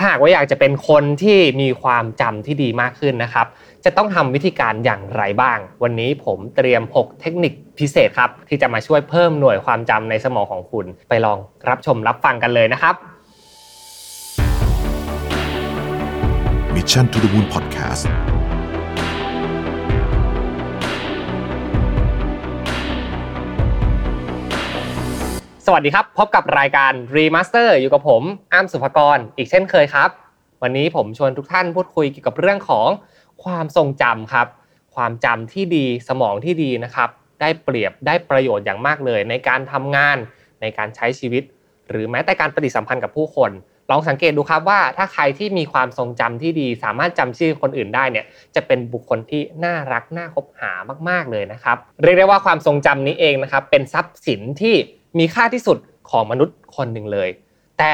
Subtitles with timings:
[0.00, 3.46] ถ้าหากว่าอยากจะเป็นคนที่มีความจำที่ดีมากขึ้นนะครับ
[3.84, 11.38] จะต้องทำวิธีการอย่างไรบ้าง วันนี้ผมเตรียม 6 เทคนิคพิเศษครับ ที่จะมาช่วยเพิ่มหน่วยความจำในสมองของคุณ ไปลอง
[11.68, 12.94] รับชมรับฟังกันเลยนะครับ
[16.74, 18.04] Mission to the Moon Podcast
[25.70, 28.22] สวัสดีครับ พบกับรายการ Remaster อยู่กับผม
[28.52, 30.10] อ้ามสุภกรอีกเช่นเคยครับ
[30.62, 32.88] วันนี้ผมชวนทุกท่านพูดคุยเกี่ยวกับเรื่องของ
[33.44, 34.46] ความทรงจำครับ
[34.94, 37.08] ความจำที่ดีสมองที่ดีนะครับ
[37.40, 40.16] ได้เปรียบได้ประโยชน์อย่างมากเลย ในการทำงาน
[40.60, 41.42] ในการใช้ชีวิต
[41.88, 43.50] หรือแม้แต่การปฏิสัมพันธ์กับผู้คน
[43.90, 50.72] ลองสังเกตดูครับว่าถ้าใครที่มีความทรงจำที่ดี สามารถจำชื่อคนอื่นได้เนี่ยจะเป็นบุคคลที่น่ารักน่าคบหา
[51.08, 54.76] มาก ๆเลยนะครับ เรียกได้ว่าความทรงจำนี้เองนะครับเป็นทรัพย์สินที่
[55.18, 55.78] มีค่าที่สุด
[56.10, 57.28] ของมนุษย์คนหนึ่งเลย
[57.78, 57.92] แต่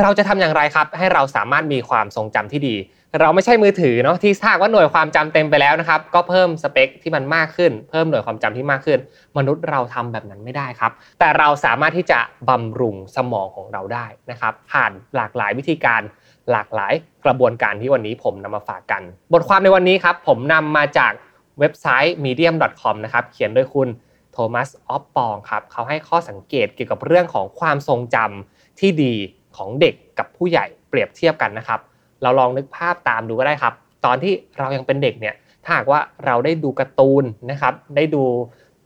[0.00, 2.76] เราจะทำอย่างไรครับ ให้เราสามารถมีความทรงจำที่ดี
[3.20, 8.98] เราไม่ใช่มือถือเนาะที่ถ้าบว่าหน่วยความจำเต็มไปแล้วนะครับ ก็เพิ่มสเปคที่มันมากขึ้น เพิ่มหน่วยความจำที่มากขึ้น
[9.38, 16.02] มนุษย์เราทำแบบนั้นไม่ได้ครับ แต่เราสามารถที่จะบำรุงสมองของเราได้นะครับ ผ่านหลากหลายวิธีการ
[16.50, 16.92] หลากหลาย
[17.24, 19.02] กระบวนการที่วันนี้ผมนำมาฝากกัน
[19.32, 21.12] บทความในวันนี้ครับผมนำมาจาก
[21.60, 23.88] เว็บไซต์ medium.com นะครับเขียนโดยคุณ
[24.32, 29.14] โทมัสออฟปองครับเขาให้ข้อสังเกตเกี่ยวกับเรื่องของความทรงจำที่ดี
[29.56, 31.80] ของเด็กกับผู้ใหญ่เปรียบเทียบกันนะครับ
[32.22, 33.74] เราลองนึกภาพตามดูก็ได้ครับ
[34.04, 38.24] ตอนที่เรายังเป็นเด็กเนี่ยถ้าหากว่าเราได้ดูการ์ตูนนะครับได้ดู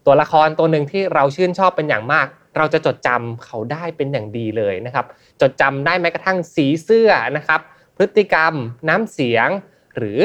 [0.05, 5.05] ตัวละครตัวหนึ่งที่เราชื่นชอบเป็นอย่างมาก เราจะจดจำเขาได้เป็นอย่างดีเลยนะครับ
[5.41, 7.59] จดจำได้แม้กระทั่งสีเสื้อนะครับ
[7.97, 8.53] พฤติกรรม
[8.89, 9.49] น้ำเสียง
[9.95, 10.17] หรือ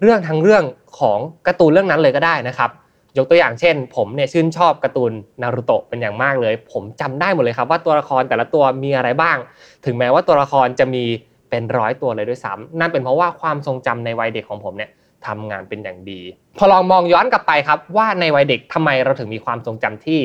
[0.00, 0.64] เรื่องทั้งเรื่อง
[0.98, 2.70] ของการ์ตูนเรื่องนั้นเลยก็ได้นะครับ
[3.18, 9.36] ยกตัวอย่างเช่น ผมเนี่ยชื่นชอบการ์ตูนนารูโตะเป็นอย่างมากเลย ผมจำได้หมดเลยครับว่าตัวละครแต่ละตัวมีอะไรบ้าง
[9.84, 11.04] ถึงแม้ว่าตัวละครจะมี
[11.50, 14.90] เป็นร้อยตัวเลยด้วยซ้ำนั่นเป็นเพราะว่าความทรงจำในวัยเด็กของผมเนี่ย
[15.26, 16.20] ทำงานเป็นอย่างดี
[16.58, 20.20] พอลองมองย้อนกลับไปครับ ว่าในวัยเด็กทำไมเราถึงมีความทรงจำที่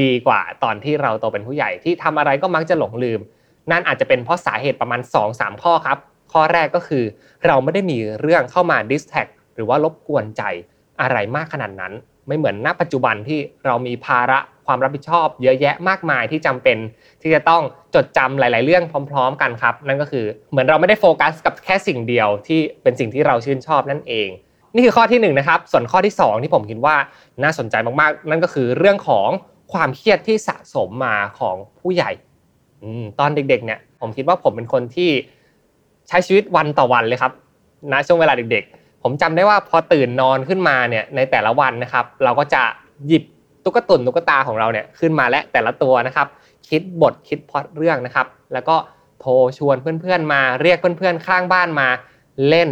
[0.00, 3.20] ดีกว่าตอนที่เราโตเป็นผู้ใหญ่ที่ทำอะไรก็มักจะหลงลืม
[3.70, 5.00] นั่นอาจจะเป็นเพราะสาเหตุประมาณ
[5.32, 5.98] 2-3 ข้อครับ
[6.32, 7.04] ข้อแรกก็คือ
[7.46, 10.42] เราไม่ได้มีเรื่องเข้ามาดิสแท็กหรือว่ารบกวนใจ
[11.00, 11.92] อะไรมากขนาดนั้น
[12.26, 16.78] ไม่เหมือนณปัจจุบันที่เรามีภาระความรับผิดชอบ เยอะแยะมากมายที่จำเป็น
[17.22, 17.62] ที่จะต้อง
[17.94, 24.28] จดจำหลาย ๆ เรื่องพร้อม ๆ กันครับ นั่นก็คือเหมือนเราไม่ได้โฟกัสกับแค่สิ่งเดียวที่เป็นสิ่งที่เราชื่นชอบนั่นเอง
[24.74, 26.96] นี่คือข้อที่1นนะครับส่วนข้อที่ 2 ที่ผมคิดว่า
[27.42, 29.28] น่าสนใจมากๆ นั่นก็คือเรื่องของ
[29.72, 32.10] ความเครียดที่สะสมมาของผู้ใหญ่
[33.20, 35.10] ตอนเด็ก ๆ เนี่ย ผมคิดว่าผมเป็นคนที่
[36.08, 37.32] ใช้ชีวิตวันต่อวันเลยครับ
[37.92, 42.62] ณช่วงเวลาเด็กๆ ผมจำได้ว่าพอตื่นนอนขึ้นมาเนี่ยในแต่ละวันนะครับ เราก็จะ
[43.06, 43.24] หยิบ
[43.64, 46.26] ตุ๊กตุนตุ๊กตาของเราเนี่ยขึ้นมาและแต่ละตัวนะครับ
[46.68, 48.76] คิดบทคิดพอตเรื่องนะครับ แล้วก็
[49.20, 51.88] โทรชวนเพื่อนๆมาเรียกเพื่อนๆข้างบ้านมา
[52.48, 52.68] เล่น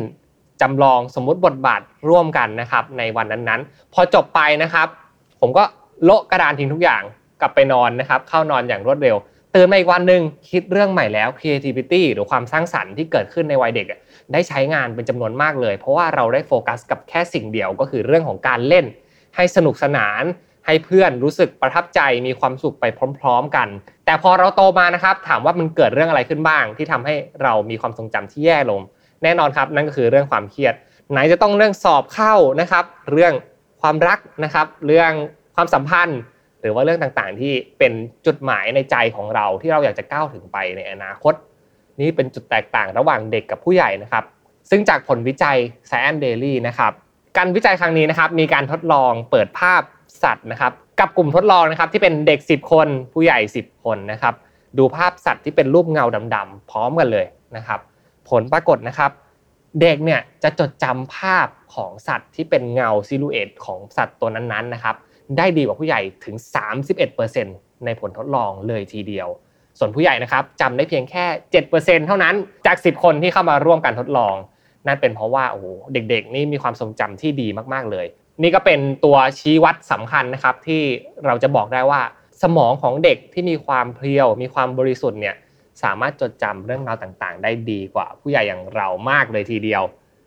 [0.60, 4.88] จำลองสมมุติบทบาทร่วมกันนะครับ ในวันนั้นๆ พอจบไปนะครับ
[5.40, 5.64] ผมก็
[6.04, 7.02] โละกระดานทิ้งทุกอย่าง
[7.40, 9.16] กลับไปนอนนะครับ เข้านอนอย่างรวดเร็ว
[9.56, 13.86] ตื่นมาอีกวันหนึ่งคิดเรื่องใหม่แล้ว creativity หรือความสร้างสรรค์ที่เกิดขึ้นในวัยเด็ก
[14.32, 18.86] ได้ใช้งานเป็นจำนวนมากเลย เพราะว่าเราได้โฟกัสกับแค่สิ่งเดียวก็คือเรื่องของการเล่น
[19.36, 20.22] ให้สนุกสนาน
[20.66, 22.84] ให้เพื่อนรู้สึกประทับใจมีความสุขไป
[23.18, 23.68] พร้อม ๆ กัน
[24.06, 28.80] แต่พอเราโตมานะครับถามว่ามันเกิดเรื่องอะไรขึ้นบ้าง ที่ทำให้เรามีความทรงจำที่แย่ลง
[29.22, 30.74] แน่นอนครับ นั่นก็คือเรื่องความเครียด
[31.10, 33.32] ไหนจะต้องเรื่องสอบเข้านะครับ เรื่อง
[33.82, 35.10] ความรักนะครับ เรื่อง
[35.56, 36.18] ความสัมพันธ์
[36.64, 37.92] หรือว่าเรื่องต่างๆ ที่เป็น
[38.26, 41.34] จุดหมายในใจของเราที่เราอยากจะก้าวถึงไปในอนาคต
[42.00, 44.24] นี่เป็นจุดแตกต่างระหว่างเด็กกับผู้ใหญ่นะครับ
[44.70, 45.56] ซึ่งจากผลวิจัย
[45.90, 46.92] Science Daily นะครับ
[47.36, 49.82] การวิจัยครั้งนี้นะครับมีการทดลองเปิดภาพ
[50.22, 54.34] สัตว์นะครับกับกลุ่มทดลองนะครับที่เป็นเด็ก 10 คนผู้ใหญ่ 10 คนนะครับ
[54.78, 56.04] ดูภาพสัตว์ที่เป็นรูปเงา
[56.34, 57.26] ดำๆพร้อมกันเลย
[57.56, 57.80] นะครับ
[58.28, 59.10] ผลปรากฏนะครับ
[59.80, 64.96] เด็กเนี่ยจะจดจำภาพของสัตว์ที่เป็นเงาซิลูเอตของสัตว์ตัวนั้นๆนะครับ
[65.38, 66.36] ได้ดีกว่าผู้ใหญ่ถึง
[67.10, 69.28] 31%ในผลทดลองเลยทีเดียว
[69.78, 71.24] ส่วนผู้ใหญ่นะครับจำได้เพียงแค่
[71.66, 72.34] 7%เท่านั้น
[72.66, 74.34] จาก 10 คนที่เข้ามาร่วมการทดลอง
[74.86, 78.06] นั่นเป็นเพราะว่าโอ้โหเด็กๆ นี่มีความทรงจำที่ดีมากๆเลย
[78.42, 80.82] นี่ก็เป็นตัวชี้วัดสำคัญนะครับที่
[81.26, 82.00] เราจะบอกได้ว่า
[82.42, 85.36] สมองของเด็กที่มีความเพรียว มีความบริสุทธิ์เนี่ย
[85.82, 89.82] สามารถจดจำเรื่องราวต่างๆ ได้ดีกว่าผู้ใหญ่อย่างเรามากเลยทีเดียว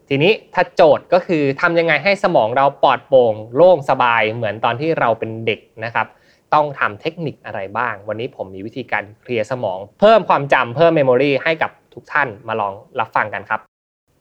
[0.10, 6.08] ทีนี้ถ้าโจทย์ก็คือทำยังไงให้สมองเราปลอดโปร่งโล่งสบายเหมือนตอนที่เราเป็นเด็กนะครับ
[6.54, 13.60] ต้องทำเทคนิคอะไรบ้าง วันนี้ผมมีวิธีการเคลียร์สมอง เพิ่มความจำเพิ่ม memory ให้กับทุกท่านมาลองรับฟังกันครับ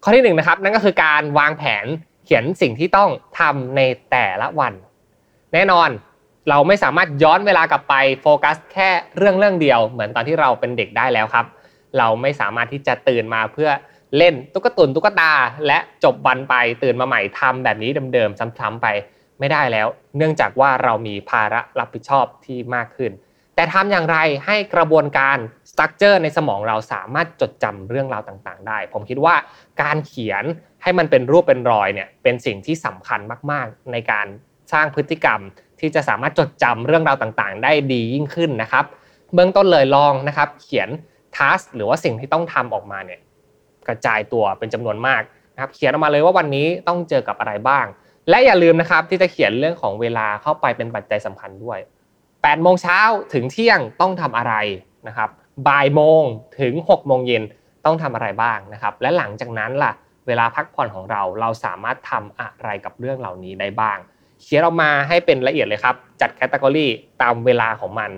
[0.03, 1.87] ข้อที่1นนะครับนั่นก็คือการวางแผน
[2.25, 3.81] เขียนสิ่งที่ต้องทำใน
[4.11, 4.73] แต่ละวัน
[5.55, 5.91] แน่นอน
[6.49, 11.47] เราไม่สามารถย้อนเวลากลับไปโฟกัสแค่เรื่องเรื่องเดียว เหมือนตอนที่เราเป็นเด็กได้แล้วครับ
[11.99, 13.71] เราไม่สามารถที่จะตื่นมาเพื่อ
[14.17, 15.33] เล่นตุ๊กตุ่นตุ๊กตา
[15.67, 18.87] และจบวันไปตื่นมาใหม่ทำแบบนี้เดิมๆซ้ำๆไป
[19.39, 19.87] ไม่ได้แล้ว
[20.17, 23.13] เนื่องจากว่าเรามีภาระรับผิดชอบที่มากขึ้น
[23.55, 25.39] แต่ทำอย่างไรให้กระบวนการ
[25.71, 29.35] structure ในสมองเราสามารถจดจำเรื่องราวต่างๆ ได้ ผมคิดว่า
[29.83, 30.45] การเขียน
[30.83, 33.21] ให้มันเป็นรูปเป็นรอยเนี่ยเป็นสิ่งที่สำคัญ
[33.51, 34.27] มากๆ ในการ
[34.73, 35.41] สร้างพฤติกรรม
[35.81, 38.85] ที่จะสามารถจดจำเรื่องราวต่างๆ ได้ดียิ่งขึ้นนะครับ
[39.35, 40.89] เบื้องต้นเลยลองนะครับ เขียน
[41.37, 43.21] ทัสหรือว่าสิ่งที่ต้องทำออกมาเนี่ย
[43.89, 45.23] กระจายตัวเป็นจำนวนมาก
[45.55, 47.87] นะครับเขียนออกมาเลยว่าวันนี้ต้องเจอกับอะไรบ้าง
[48.29, 51.79] และอย่าลืมนะครับที่จะเขียนเรื่องของเวลาเข้าไปเป็นปัจจัยสำคัญด้วย
[52.21, 53.01] 8โมงเช้า
[53.35, 54.55] ถึงเที่ยงต้องทำอะไร
[55.09, 55.31] นะครับ
[55.69, 56.23] บ่ายโมง
[56.61, 57.43] ถึง6โมงเย็น
[57.85, 59.93] ต้องทำอะไรบ้างนะครับ และหลังจากนั้นล่ะ
[60.27, 63.99] เวลาพักผ่อนของเราเราสามารถทำอะไรกับเรื่องเหล่านี้ได้บ้าง
[64.43, 66.87] เขียนออกมาให้เป็นละเอียดเลยครับ จัดแคตตากรี
[67.23, 68.11] ตามเวลาของมัน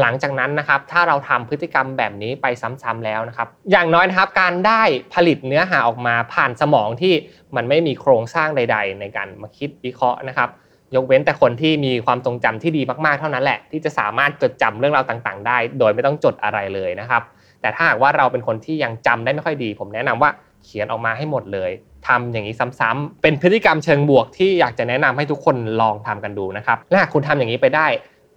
[0.00, 2.46] หลังจากนั้นนะครับถ้าเราทำพฤติกรรมแบบนี้ไป
[2.82, 4.82] ซ้ำๆแล้วนะครับ อย่างน้อยนะครับการได้
[5.14, 7.14] ผลิตเนื้อหาออกมาผ่านสมองที่
[7.56, 10.48] มันไม่มีโครงสร้างใด ๆ ในการมาคิดวิเคราะห์นะครับ
[10.94, 17.22] ยกเว้นแต่คนที่มีความทรงจำที่ดีมากๆเท่านั้นแหละ ที่จะสามารถจดจำเรื่องราวต่างๆ ได้ โดยไม่ต้องจดอะไรเลยนะครับ
[17.60, 20.30] แต่ถ้าหากว่าเราเป็นคนที่ยังจำได้ไม่ค่อยดี ผมแนะนำว่า
[20.64, 21.70] เขียนออกมาให้หมดเลย
[22.08, 27.86] ทำอย่างนี้ซ้ำๆเป็นพฤติกรรมเชิงบวกที่อยากจะแนะนำให้ทุกคนลองทำกันดูนะครับและหากคุณทำอย่างนี้ไปได้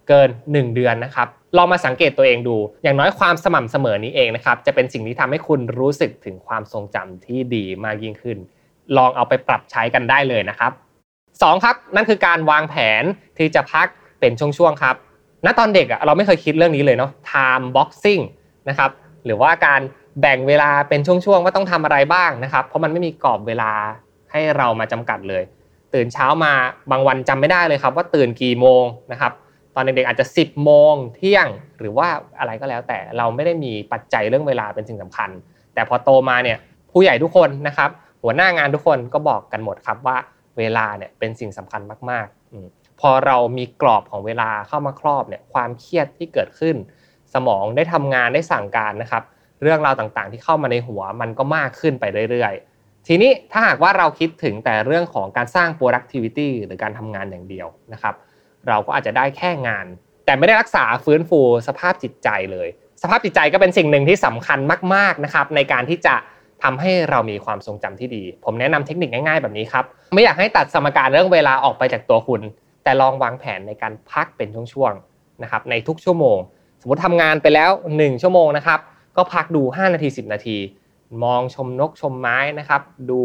[0.08, 8.38] เกิน 1 เดือนนะครับ ลองมาสังเกตตัวเองดู อย่างน้อยความสม่ำเสมอนี้เองนะครับ จะเป็นสิ่งที่ทำให้คุณรู้สึกถึงความทรงจำที่ดีมากยิ่งขึ้น
[8.96, 10.72] ลองเอาไปปรับใช้กันได้เลยนะครับ
[11.18, 13.02] 2ครับนั่นคือการวางแผน
[13.38, 13.86] ที่จะพัก
[14.20, 14.96] เป็นช่วงๆครับ
[15.44, 18.22] ณ ตอนเด็กอะเราไม่เคยคิดเรื่องนี้เลยเนาะ time boxing
[18.68, 18.90] นะครับ
[19.24, 19.80] หรือว่าการ
[20.20, 23.72] แบ่งเวลาเป็นช่วงๆว่าต้องทำอะไรบ้างนะครับ เพราะมันไม่มีกรอบเวลา
[24.32, 25.42] ให้เรามาจำกัดเลย
[25.94, 26.52] ตื่นเช้ามา
[26.90, 29.32] บางวันจำไม่ได้เลยครับ ว่าตื่นกี่โมงนะครับ
[29.74, 31.46] ตอนเด็กๆอาจจะ 10 โมงเที่ยง
[31.78, 32.08] หรือว่า
[32.38, 35.30] อะไรก็แล้ว แต่เราไม่ได้มีปัจจัยเรื่องเวลาเป็นสิ่งสำคัญ
[35.74, 36.58] แต่พอโตมาเนี่ย
[36.92, 37.90] ผู้ใหญ่ทุกคนนะครับ
[38.22, 40.16] หัวหน้างานทุกคนก็บอกกันหมดครับว่า
[40.58, 46.76] เวลาเนี่ยเป็นสิ่งสำคัญมากๆ พอเรามีกรอบของเวลาเข้ามาครอบเนี่ยความเครียดที่เกิดขึ้น
[47.34, 49.22] สมองได้ทำงานได้สั่งการนะครับ
[49.62, 58.14] เรื่องราวต่างๆ ที่เข้ามาในหัวมันก็มากขึ้นไปเรื่อยๆ ทีนี้ถ้าหากว่าเราคิดถึงแต่เรื่องของการสร้าง productivity หรือการทำงานอย่างเดียวนะครับ
[58.68, 59.86] เราก็อาจจะได้แค่งาน
[60.26, 62.68] แต่ไม่ได้รักษาฟื้นฟูสภาพจิตใจเลย
[63.02, 64.58] สภาพจิตใจก็เป็นสิ่งหนึ่งที่สำคัญ
[64.94, 66.14] มากๆนะครับในการที่จะ
[66.62, 72.42] ทำให้เรามีความทรงจำที่ดี ผมแนะนำเทคนิคง่ายๆแบบนี้ครับไม่อยากให้ตัดสมการเรื่องเวลาออกไปจากตัวคุณ
[72.84, 76.38] แต่ลองวางแผนในการพักเป็นช่วงๆนะครับในทุกชั่วโมง
[76.80, 78.80] สมมติทำงานไปแล้ว 1 ชั่วโมงนะครับ
[79.16, 80.56] ก็พักดู 5 นาที 10 นาที
[81.24, 83.20] มองชมนกชมไม้นะครับดู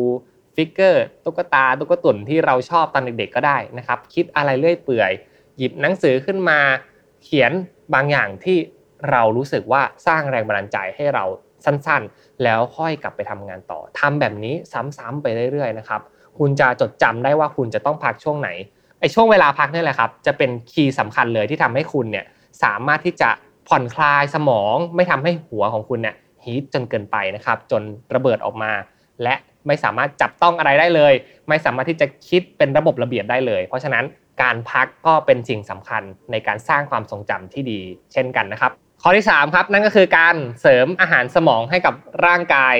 [0.60, 5.12] figure ตุ๊กตาตุ๊กตุ่นที่เราชอบตอนเด็กๆก็ได้นะครับ คิดอะไรเรื่อยเปื่อย
[5.58, 6.60] หยิบหนังสือขึ้นมา
[7.24, 7.52] เขียน
[7.94, 8.58] บางอย่างที่
[9.12, 11.26] เรารู้สึกว่าสร้างแรงบันดาลใจให้เรา
[11.66, 14.54] สั้นๆ แล้วค่อยกลับไปทำงานต่อทำแบบนี้
[14.98, 16.02] ซ้ำๆไปเรื่อยๆนะครับ
[16.38, 18.50] คุณจะจดจำได้ว่าคุณจะต้องพักช่วงไหน
[19.00, 22.26] ไอ้ช่วงเวลาพักนี่แหละครับ จะเป็นคีย์สำคัญเลยที่ทำให้คุณเนี่ย
[22.64, 23.30] สามารถที่จะ
[23.68, 26.16] ผ่อนคลายสมอง ไม่ทำให้หัวของคุณเนี่ย
[26.46, 27.82] ฮีทจนเกินไปนะครับ จน
[28.16, 28.72] ระเบิดออกมา
[29.24, 29.36] และ
[29.68, 31.14] ไม่สามารถจับต้องอะไรได้เลย
[31.50, 34.06] ไม่สามารถที่จะคิดเป็นระบบระเบียบได้เลย เพราะฉะนั้น
[34.42, 37.80] การพักก็เป็นสิ่งสำคัญในการสร้างความทรงจำที่ดี
[38.14, 38.72] เช่นกันนะครับ
[39.02, 41.94] ข้อที่3ครับนั่นก็คือการเสริมอาหารสมองให้กับ
[42.26, 42.76] ร่างกาย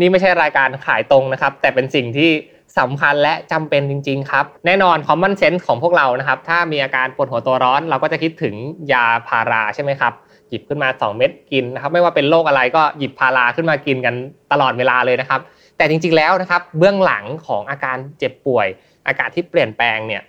[0.00, 2.30] นี่ไม่ใช่รายการขายตรงนะครับ แต่เป็นสิ่งที่
[2.78, 8.54] สำคัญและจำเป็นจริง ๆ ครับ แน่นอน common sense ของพวกเรานะครับ ถ้ามีอาการปวดหัวตัวร้อน เราก็จะคิดถึง
[8.92, 10.12] ยาพาราใช่ไหมครับ
[10.48, 14.14] หยิบขึ้นมา 2 เม็ดกินนะครับ ไม่ว่าเป็นโรคอะไรก็หยิบพาราขึ้นมากินกัน
[14.52, 15.40] ตลอดเวลาเลยนะครับ
[15.82, 18.66] แต่จริงๆแล้วนะครับเบื้องหลังของอาการเจ็บป่วย
[19.06, 20.22] อาการที่เปลี่ยนแปลงเนี่ย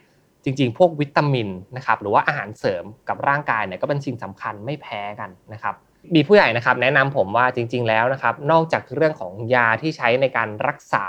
[0.44, 5.76] จริงๆ พวกวิตามินนะครับหรือว่าอาหารเสริมกับร่างกายเนี่ยก็เป็นสิ่งสำคัญไม่แพ้กันนะครับ
[6.16, 11.06] มีผู้ใหญ่นะครับแนะนำผมว่าจริง ๆแล้วนะครับนอกจากเรื่องของยาที่ใช้ในการรักษา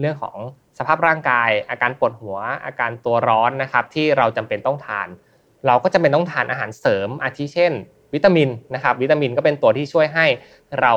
[0.00, 0.36] เรื่องของ
[0.78, 5.08] สภาพร่างกาย อาการปวดหัว อาการตัวร้อนนะครับที่เราจำเป็นต้องทาน
[5.66, 7.72] เราก็จำเป็นต้องทานอาหารเสริมอาทิเช่น
[8.14, 10.26] วิตามินนะครับวิตามินก็เป็นตัวที่ช่วยให้
[10.80, 10.92] เรา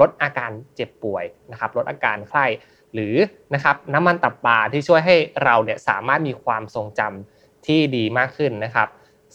[0.00, 2.46] ลดอาการเจ็บป่วยนะครับลดอาการไข้
[2.94, 3.14] หรือ
[3.54, 8.88] นะครับน้ำมันตับปลาที่ช่วยให้เราเนี่ยสามารถมีความทรงจำที่ดีมากขึ้นนะครับ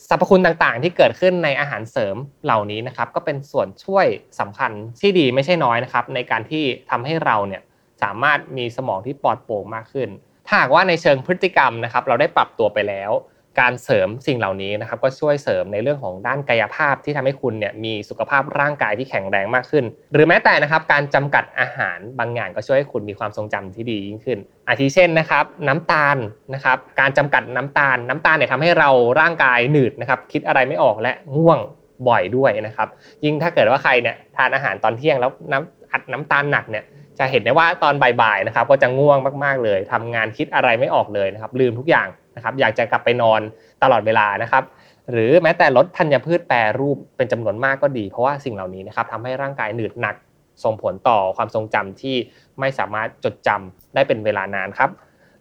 [0.10, 4.06] สรรพคุณต่างๆ ที่เกิดขึ้นในอาหารเสริมเหล่านี้นะครับ ก็เป็นส่วนช่วย
[4.40, 4.72] สำคัญ
[5.02, 7.62] ที่ดีไม่ใช่น้อยนะครับ ในการที่ทำให้เราเนี่ย
[8.04, 10.10] สามารถมีสมองที่ปลอดโปร่งมากขึ้น
[10.48, 13.12] ถ้าหากว่าในเชิงพฤติกรรมนะครับ เราได้ปรับตัวไปแล้ว
[13.60, 26.18] การเสริมสิ่งเหล่านี้นะครับก็ช่วยเสริมในเรื่องของด้านกายภาพที่ทำให้คุณเนี่ยมีสุขภาพร่างกายที่แข็งแรงมากขึ้น หรือแม้แต่นะครับการจำกัดอาหารบางอย่างก็ช่วยให้คุณมีความทรงจำที่ดียิ่งขึ้น อาทิเช่นนะครับน้ำตาล
[26.54, 31.60] นะครับการจำกัดน้ำตาล น้ำตาลเนี่ยทำให้เราร่างกายหนืดนะครับคิดอะไรไม่ออกและง่วง
[32.08, 32.88] บ่อยด้วยนะครับ
[33.24, 36.84] ยิ่งถ้าเกิดว่าใครเนี่ยทานอาหารตอนเที่ยงแล้วน้ำอัดน้ำตาลหนักเนี่ย
[37.20, 43.42] จะเห็นได้ว่าตอนบ่ายๆนะครับก็จะง่วงมากๆเลยทำงานคิดอะไรไม่ออกเลยนะครับลืมทุกอย่าง นะครับอยากจะกลับไปนอน
[43.84, 44.64] ตลอดเวลานะครับ
[45.12, 50.16] หรือแม้แต่ลดธัญพืชแปรรูปเป็นจำนวนมากก็ดี เพราะว่าสิ่งเหล่านี้นะครับทำให้ร่างกายหนืดหนัก
[50.64, 52.16] ส่งผลต่อความทรงจำที่
[52.60, 54.90] ไม่สามารถจดจำได้เป็นเวลานานครับ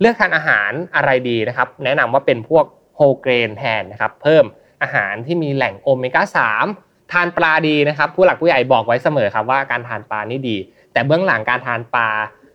[0.01, 2.65] เลือกทานอาหารอะไรดีนะครับ แนะนำว่าเป็นพวก
[2.97, 4.45] โฮเกรนแทนนะครับเพิ่ม
[4.83, 6.23] อาหารที่มีแหล่งโอเมก้า
[6.69, 10.57] 3ทานปลาดีนะครับ ผู้หลักผู้ใหญ่บอกไว้เสมอครับว่าการทานปลานี่ดี
[10.93, 12.09] แต่เบื้องหลังการทานปลา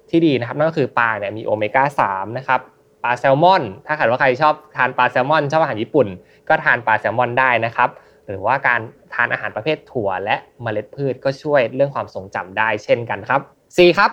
[0.10, 2.60] ที่ดีนะครับนั่นก็คือปลาเนี่ยมีโอเมก้า3นะครับ
[3.08, 6.08] ลาแซลมอน ถ้าเกิดว่าใครชอบทานปลาแซลมอน ชอบอาหารญี่ปุ่น
[6.50, 7.90] ก็ทานปลาแซลมอนได้นะครับ
[8.28, 8.80] หรือว่าการ
[9.14, 13.98] ทานอาหารประเภทถั่วและเมล็ดพืชก็ช่วยเรื่องความทรงจำได้เช่นกันครับ 4.
[13.98, 14.12] ครับ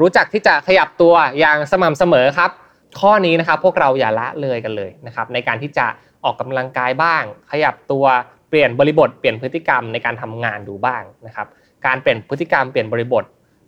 [0.00, 2.50] รู้จักที่จะขยับตัวอย่างสม่ำเสมอครับ
[3.00, 5.86] ข้อนี้นะครับพวกเราอย่าละเลยกันเลยนะครับในการที่จะ
[6.24, 8.04] ออกกำลังกายบ้าง ขยับตัว
[8.48, 11.46] เปลี่ยนบริบท เปลี่ยนพฤติกรรมในการทำงานดูบ้างนะครับ
[11.86, 13.24] การเปลี่ยนพฤติกรรมเปลี่ยนบริบท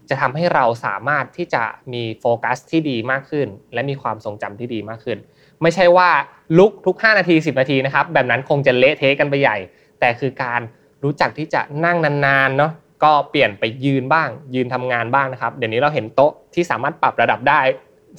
[0.08, 5.18] จะทำให้เราสามารถที่จะมีโฟกัสที่ดีมากขึ้น และมีความทรงจำที่ดีมากขึ้น
[5.62, 6.10] ไม่ใช่ว่า
[6.58, 9.56] ลุกทุก 5 นาที 10 นาทีนะครับแบบนั้นคงจะเละเทะกันไปใหญ่
[10.00, 10.60] แต่คือการ
[11.04, 12.72] รู้จักที่จะนั่งนานๆเนาะ
[13.04, 17.60] ก็เปลี่ยนไปยืนบ้าง ยืนทำงานบ้างนะครับ เดี๋ยวนี้เราเห็นโต๊ะที่สามารถปรับระดับได้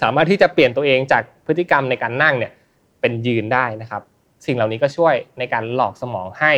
[0.01, 2.51] สามารถที่จะเปลี่ยนตัวเองจากพฤติกรรมในการนั่งเนี่ย
[3.01, 4.01] เป็นยืนได้นะครับ
[4.46, 6.53] สิ่งเหล่านี้ก็ช่วยในการหลอกสมองให้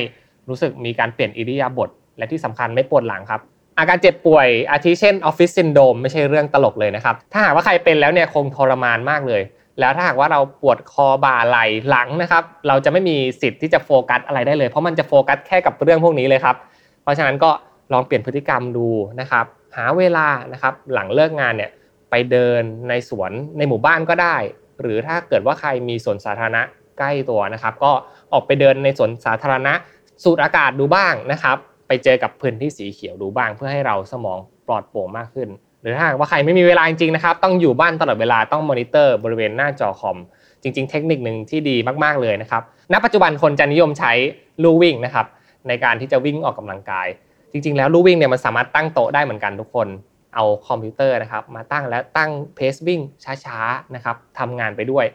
[0.49, 3.41] รู้สึกมีการเปลี่ยนอิริยาบถและที่สำคัญไม่ปวดหลังครับ
[3.79, 9.41] อาการเจ็บป่วยอาทิเช่นออฟฟิศซินโดมไม่ใช่เรื่องตลกเลยนะครับ ถ้าหากว่าใครเป็นแล้วเนี่ยคงทรมานมากเลย
[9.79, 16.55] แล้วถ้าหากว่าเราปวดคอบ่าไหล่หลังนะครับ เราจะไม่มีสิทธิ์ที่จะโฟกัสอะไรได้เลย เพราะมันจะโฟกัสแค่กับเรื่องพวกนี้เลยครับ
[17.03, 17.51] เพราะฉะนั้นก็
[17.93, 18.87] ลองเปลี่ยนพฤติกรรมดู
[19.19, 19.45] นะครับ
[19.77, 21.71] หาเวลานะครับหลังเลิกงานเนี่ย
[22.09, 24.35] ไปเดินในสวนในหมู่บ้านก็ได้
[24.81, 26.61] หรือถ้าเกิดว่าใครมีสวนสาธารณะ
[26.97, 27.91] ใกล้ตัวนะครับ ก็
[28.33, 29.73] ออกไปเดินในสวนสาธารณะ
[30.23, 31.57] สูดอากาศดูบ้างนะครับ
[31.89, 35.49] ไปเจอกับพื้นที่สีเขียวดูบ้าง เพื่อให้เราสมองปลอดโปร่งมากขึ้น
[35.81, 40.17] หรือถ้าว่าใครไม่มีเวลาจริงๆนะครับ ต้องอยู่บ้านตลอดเวลาต้องมอนิเตอร์บริเวณหน้าจอคอม
[40.61, 44.11] จริง ๆ เทคนิคหนึ่งที่ดีมากๆเลยนะครับณปัจจุบันคนจะนิยมใช้
[44.63, 45.25] ลู่วิ่งนะครับ
[45.67, 47.07] ในการที่จะวิ่งออกกำลังกาย
[47.51, 49.87] จริง ๆ แล้วลู่วิ่งเนี่ยมันสามารถตั้งโต๊ะได้เหมือนกันทุกคน
[50.35, 52.99] เอาคอมพิวเตอร์นะครับมาตั้งแล้วตั้ง pace วิ่ง
[53.45, 55.05] ช้าๆนะครับทำงานไปด้วย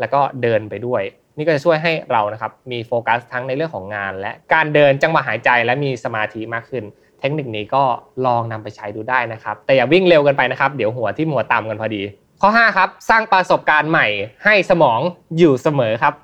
[0.00, 1.02] แล้วก็เดินไปด้วย
[1.40, 6.84] นี่ก็จะช่วยให้เรานะครับมีโฟกัสทั้งในเรื่องของงาน และการเดินจังหวะหายใจและมีสมาธิมากขึ้น
[7.20, 7.82] เทคนิคนี้ก็
[8.26, 12.02] ลองนำไปใช้ดูได้นะครับ แต่อย่าวิ่งเร็วกันไปนะครับ เดี๋ยวหัวที่หัวต่ำกันพอดี
[12.40, 14.06] ข้อ 5 ครับ สร้างประสบการณ์ใหม่
[14.44, 15.00] ให้สมอง
[15.38, 16.14] อยู่เสมอครับ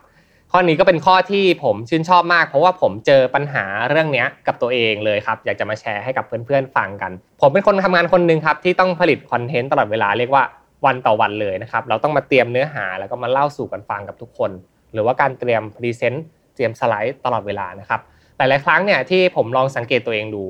[0.52, 10.44] ข้อนี้ก็เป็นข้อที่ผมชื่นชอบมาก เพราะว่าผมเจอปัญหาเรื่องนี้กับตัวเองเลยครับ อยากจะมาแชร์ให้กับเพื่อนๆฟังกัน ผมเป็นคนทำงานคนหนึ่งครับที่ต้องผลิตคอนเทนต์ตลอดเวลาเรียกว่า
[10.87, 14.50] วันต่อวันเลยนะครับ เราต้องมาเตรียมเนื้อหาแล้วก็มาเล่าสู่กันฟังกับทุกคน
[14.96, 16.24] หรือว่าการเตรียมพรีเซนต์
[16.54, 18.00] เตรียมสไลด์ตลอดเวลานะครับ
[18.36, 20.44] หลายๆครั้งเนี่ยที่ผมลองสังเกตตัวเองดู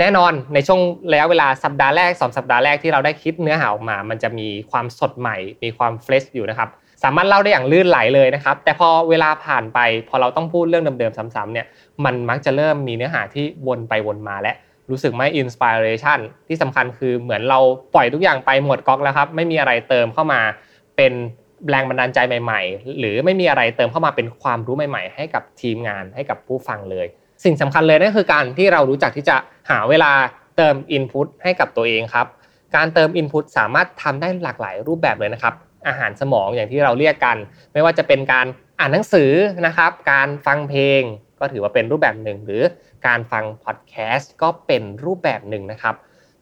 [0.00, 0.80] แน่นอนในช่วง
[1.12, 6.68] ระยะเวลาสัปดาห์แรก2สัปดาห์แรกที่เราได้คิดเนื้อหาออกมา มันจะมีความสดใหม่ มีความ fresh อยู่นะครับ
[7.02, 9.78] สามารถเล่าได้อย่างลื่นไหลเลยนะครับ แต่พอเวลาผ่านไป
[10.08, 11.66] พอเราต้องพูดเรื่องเดิมๆซ้ำๆเนี่ย
[12.04, 14.52] มันมักจะเริ่มมีเนื้อหาที่วนไปวนมาและ
[14.90, 17.58] รู้สึกไม่ inspiration ที่สำคัญคือเหมือนเรา
[17.94, 20.40] ปล่อยทุกอย่างไปหมดก๊อกแล้วครับ ไม่มีอะไรเติมเข้ามา
[20.96, 21.12] เป็น
[21.70, 27.06] แรงบันดาลใจใหม่ ๆ หรือไม่มีอะไรเติมเข้ามาเป็นความรู้ใหม่ ๆ ให้กับทีมงานให้กับผู้ฟังเลย
[27.44, 29.36] สิ่งสำคัญเลยนั่นคือการที่เรารู้จักที่จะ
[29.70, 30.12] หาเวลา
[30.56, 32.26] เติมอินพุตให้กับตัวเองครับ
[32.76, 35.54] การเติมอินพุตสามารถทำได้หลากหลายรูปแบบเลยนะครับ
[35.88, 37.36] อาหารสมองอย่างที่เราเรียกกัน
[37.72, 38.46] ไม่ว่าจะเป็นการ
[38.78, 39.32] อ่านหนังสือ
[39.66, 41.02] นะครับ การฟังเพลง
[41.40, 42.62] ก็ถือว่าเป็นรูปแบบหนึ่ง หรือ
[43.06, 45.94] การฟังพอดแคสต์ก็เป็นรูปแบบหนึ่งนะครับ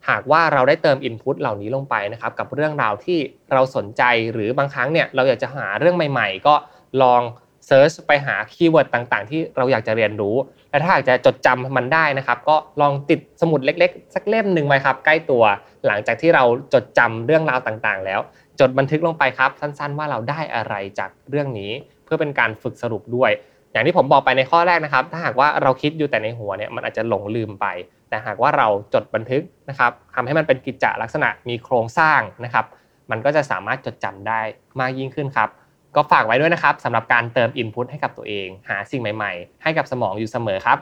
[0.09, 3.19] หากว่าเราได้เติม input เหล่านี้ลงไปนะครับกับเรื่องราวที่
[3.52, 4.02] เราสนใจ
[4.33, 6.54] หรือบางครั้งเนี่ยเราอยากจะหาเรื่องใหม่ ๆ ก็
[7.02, 7.23] ลอง
[7.67, 10.37] search ไปหา keyword ต่างๆ ที่เราอยากจะเรียนรู้
[10.71, 15.45] และถ้าอยากจะจดจำมันได้นะครับ ก็ลองติดสมุดเล็กๆ สักเล่มหนึ่งไว้ครับ ใกล้ตัว
[15.87, 18.21] หลังจากที่เราจดจำเรื่องราวต่างๆ แล้ว
[18.61, 21.71] จดบันทึกลงไปครับสั้นๆ ว่าเราได้อะไรจากเรื่องนี้
[22.04, 23.30] เพื่อเป็นการฝึกสรุปด้วย
[23.73, 27.66] อย่างที่ผมบอกไปในข้อแรกนะครับ ถ้าหากว่าเราคิดอยู่แต่ในหัวเนี่ยมันอาจจะหลงลืมไป
[28.11, 32.67] แต่หากว่าเราจดบันทึกนะครับทำให้มันเป็นกิจจลักษณะมีโครงสร้างนะครับ
[33.11, 34.40] มันก็จะสามารถจดจำได้
[34.81, 35.49] มากยิ่งขึ้นครับ
[35.97, 40.79] ก็ฝากไว้ด้วยนะครับสำหรับการเติมอินพุตให้กับตัวเอง หาสิ่งใหม่ ๆ ให้กับสมองอยู่เสมอครับ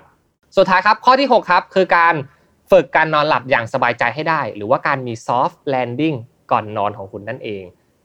[0.56, 2.14] สุดท้ายครับข้อที่ 6 ครับ คือการ
[2.70, 6.16] ฝึกการนอนหลับอย่างสบายใจให้ได้ หรือว่าการมี soft landing
[6.52, 7.62] ก่อนนอนของคุณนั่นเอง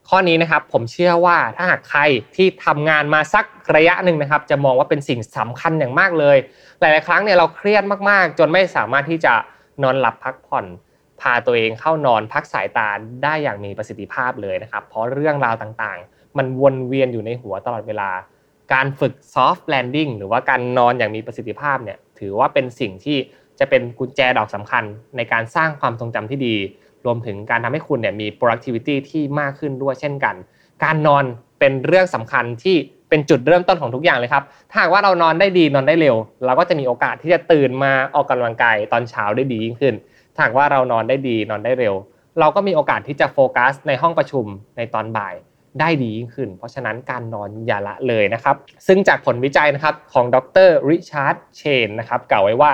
[0.09, 2.01] ข้อนี้นะครับผมเชื่อว่าถ้าหากใคร
[2.35, 3.45] ที่ทำงานมาสัก
[3.75, 6.37] ระยะหนึ่งนะครับ จะมองว่าเป็นสิ่งสำคัญอย่างมากเลย
[6.79, 9.33] หลาย ๆ ครั้งเนี่ยเราเครียดมาก ๆ จนไม่สามารถที่จะ
[9.83, 10.65] นอนหลับพักผ่อน
[11.21, 12.89] พาตัวเองเข้านอนพักสายตา
[13.23, 18.09] ได้อย่างมีประสิทธิภาพเลยนะครับ เพราะเรื่องราวต่าง ๆ มันวนเวียนอยู่ในหัวตลอดเวลา
[18.73, 23.17] การฝึก soft landing หรือว่าการนอนอย่างมีประสิทธิภาพเนี่ยถือว่าเป็นสิ่งที่
[23.59, 24.83] จะเป็นกุญแจดอกสำคัญ
[25.17, 26.55] ในการสร้างความทรงจำที่ดี
[27.05, 30.35] รวมถึงการทำให้คุณเนี่ยมี productivity ที่มากขึ้นด้วยเช่นกัน
[30.83, 31.23] การนอน
[31.59, 32.75] เป็นเรื่องสำคัญที่
[33.09, 39.95] เป็นจุดเริ่มต้นของทุกอย่างเลยครับ ถ้าหากว่าเรานอนได้ดีนอนได้เร็ว เราก็จะมีโอกาสที่จะตื่นมาออกกำลังกายตอนเช้าได้ดียิ่งขึ้น
[40.33, 41.95] ถ้าหากว่าเรานอนได้ดีนอนได้เร็ว
[42.39, 44.45] เราก็มีโอกาสที่จะโฟกัสในห้องประชุม
[44.77, 45.35] ในตอนบ่าย
[45.79, 48.55] ได้ดียิ่งขึ้น เพราะฉะนั้นการนอนอย่าละเลยนะครับ
[48.87, 52.71] ซึ่งจากผลวิจัยนะครับของดรริชาร์ดเชนนะครับกล่าวไว้ว่า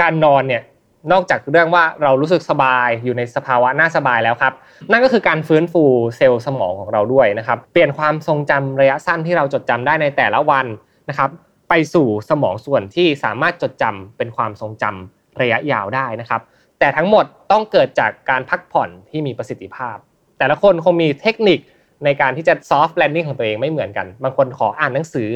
[0.00, 0.62] การนอนเนี่ย
[1.12, 4.52] นอกจากเรื่องว่าเรารู้สึกสบายอยู่ในสภาวะน่าสบายแล้วครับ
[4.90, 5.84] นั่นก็คือการฟื้นฟู
[6.16, 10.66] เซลล์สมองของเราด้วยนะครับ เปลี่ยนความทรงจำระยะสั้นที่เราจดจำได้ในแต่ละวัน
[11.08, 11.30] นะครับ
[11.68, 16.40] ไปสู่สมองส่วนที่สามารถจดจำเป็นความทรงจำระยะยาวได้นะครับ
[16.78, 19.96] แต่ทั้งหมดต้องเกิดจากการพักผ่อนที่มีประสิทธิภาพ
[20.38, 21.58] แต่ละคนคงมีเทคนิค
[22.04, 25.30] ในการที่จะ soft landing ของตัวเองไม่เหมือนกัน บางคนขออ่านหนังสือ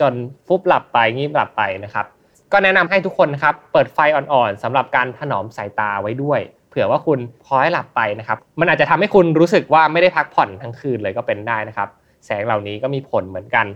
[0.00, 0.12] จน
[0.46, 2.06] ฟุบหลับไปงีบหลับไปนะครับ
[2.52, 11.88] ก็แนะนำให้ทุกคนนะครับเปิดไฟอ่อนๆสำหรับการถนอมสายตาไว้ด้วย เผื่อว่าคุณพอให้หลับไปนะครับ มันอาจจะทำให้คุณรู้สึกว่าไม่ได้พักผ่อนทั้งคืนเลยก็เป็นได้นะครับ
[12.26, 13.66] แสงเหล่านี้ก็มีผลเหมือนกัน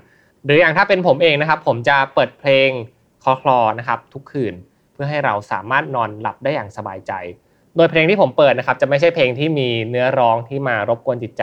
[0.45, 2.69] หรืออย่างถ้าเป็นผมเองนะครับ ผมจะเปิดเพลง
[3.25, 4.55] คลอคลอนะครับ ทุกคืน
[4.93, 7.13] เพื่อให้เราสามารถนอนหลับได้อย่างสบายใจ
[7.77, 11.43] โดยเพลงที่ผมเปิดนะครับ จะไม่ใช่เพลงที่มีเนื้อร้องที่มารบกวนจิตใจ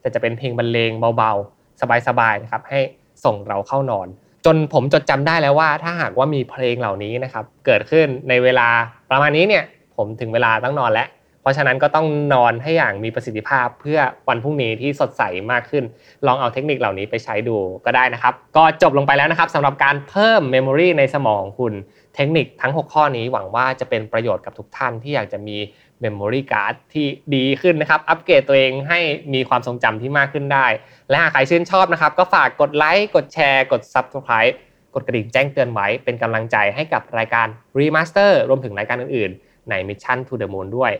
[0.00, 2.80] แต่จะเป็นเพลงบรรเลงเบาๆ สบายๆนะครับให้
[3.24, 4.08] ส่งเราเข้านอน
[4.46, 8.68] จนผมจดจำได้แล้วว่า ถ้าหากว่ามีเพลงเหล่านี้นะครับเกิดขึ้นในเวลา
[9.10, 9.64] ประมาณนี้เนี่ย
[9.96, 11.08] ผมถึงเวลาต้องนอนแล้ว
[11.42, 13.98] เพราะฉะนั้นก็ต้องนอนให้อย่างมีประสิทธิภาพเพื่อ
[14.28, 15.22] วันพรุ่งนี้ที่สดใส
[15.52, 15.84] มากขึ้น
[16.26, 21.72] ลองเอาเทคนิคเหล่านี้ไปใช้ดูก็ได้นะครับ ก็จบลงไปแล้วนะครับสำหรับการเพิ่ม memory ในสมองของคุณ
[22.14, 25.56] เทคนิคทั้ง 6 ข้อนี้หวังว่าจะเป็นประโยชน์กับทุกท่านที่อยากจะมี
[26.00, 29.00] memory card ที่ดีขึ้นนะครับ อัปเกรดตัวเองให้
[29.34, 30.66] มีความทรงจำที่มากขึ้นได้
[31.08, 34.54] และหากใครชื่นชอบนะครับ ก็ฝากกดไลค์กดแชร์กด Subscribe
[34.94, 37.46] กดกระดิ่งแจ้งเตือนไว้เป็นกำลังใจให้กับรายการ
[37.78, 40.92] Remaster รวมถึงรายการอื่นๆ ใน Mission to the Moon ด้วย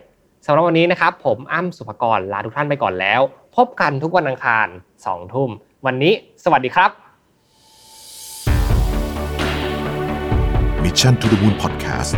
[0.45, 3.21] สำหรับวันนี้นะครับ ผมอ้ำสุภกรลาทุกท่านไปก่อนแล้ว
[3.55, 4.67] พบกันทุกวันอังคาร
[5.01, 5.49] 2ทุ่ม
[5.85, 6.91] วันนี้ สวัสดีครับ
[10.83, 12.11] Mission to the Moon Podcast